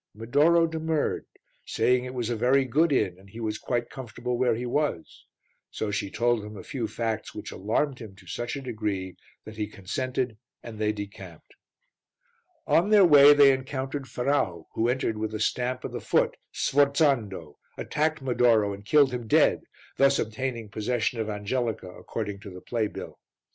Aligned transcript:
Medoro 0.15 0.65
demurred, 0.65 1.27
saying 1.63 2.03
it 2.05 2.15
was 2.15 2.31
a 2.31 2.35
very 2.35 2.65
good 2.65 2.91
inn 2.91 3.19
and 3.19 3.29
he 3.29 3.39
was 3.39 3.59
quite 3.59 3.91
comfortable 3.91 4.35
where 4.35 4.55
he 4.55 4.65
was. 4.65 5.27
So 5.69 5.91
she 5.91 6.09
told 6.09 6.43
him 6.43 6.57
a 6.57 6.63
few 6.63 6.87
facts 6.87 7.35
which 7.35 7.51
alarmed 7.51 7.99
him 7.99 8.15
to 8.15 8.25
such 8.25 8.55
a 8.55 8.61
degree 8.63 9.15
that 9.45 9.57
he 9.57 9.67
consented 9.67 10.39
and 10.63 10.79
they 10.79 10.91
decamped. 10.91 11.53
On 12.65 12.89
their 12.89 13.05
way 13.05 13.35
they 13.35 13.53
encountered 13.53 14.07
Ferrau 14.07 14.65
who 14.73 14.89
entered 14.89 15.19
with 15.19 15.35
a 15.35 15.39
stamp 15.39 15.83
of 15.83 15.91
the 15.91 16.01
foot, 16.01 16.35
sforzando, 16.51 17.57
attacked 17.77 18.23
Medoro 18.23 18.73
and 18.73 18.83
killed 18.83 19.11
him 19.13 19.27
dead, 19.27 19.61
thus 19.97 20.17
obtaining 20.17 20.69
possession 20.69 21.19
of 21.19 21.29
Angelica 21.29 21.91
according 21.91 22.39
to 22.39 22.49
the 22.49 22.61
play 22.61 22.87
bill. 22.87 23.19